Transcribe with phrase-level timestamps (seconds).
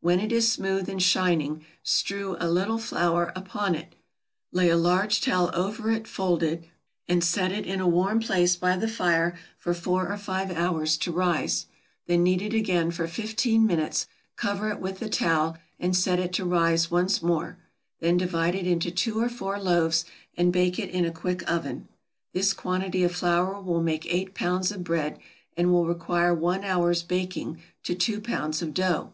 [0.00, 3.96] When it is smooth and shining strew a little flour upon it,
[4.52, 6.68] lay a large towel over it folded,
[7.08, 10.96] and set it in a warm place by the fire for four or five hours
[10.98, 11.66] to rise;
[12.06, 14.06] then knead it again for fifteen minutes,
[14.36, 17.58] cover it with the towel, and set it to rise once more;
[17.98, 20.04] then divide it into two or four loaves,
[20.36, 21.88] and bake it in a quick oven.
[22.32, 25.18] This quantity of flour will make eight pounds of bread,
[25.56, 29.12] and will require one hour's baking to two pounds of dough.